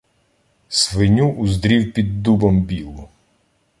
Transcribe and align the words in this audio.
Свиню 0.67 1.31
уздрів 1.35 1.93
під 1.93 2.23
дубом 2.23 2.61
білу 2.61 3.09